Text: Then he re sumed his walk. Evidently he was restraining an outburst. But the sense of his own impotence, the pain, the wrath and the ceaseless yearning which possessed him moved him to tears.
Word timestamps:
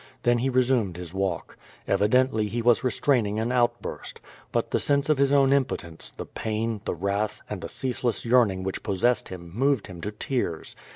Then 0.23 0.39
he 0.39 0.49
re 0.49 0.63
sumed 0.63 0.97
his 0.97 1.13
walk. 1.13 1.57
Evidently 1.87 2.47
he 2.47 2.63
was 2.63 2.83
restraining 2.83 3.39
an 3.39 3.51
outburst. 3.51 4.19
But 4.51 4.71
the 4.71 4.79
sense 4.79 5.09
of 5.09 5.19
his 5.19 5.31
own 5.31 5.53
impotence, 5.53 6.09
the 6.09 6.25
pain, 6.25 6.81
the 6.85 6.95
wrath 6.95 7.43
and 7.47 7.61
the 7.61 7.69
ceaseless 7.69 8.25
yearning 8.25 8.63
which 8.63 8.81
possessed 8.81 9.29
him 9.29 9.51
moved 9.53 9.85
him 9.85 10.01
to 10.01 10.09
tears. 10.11 10.75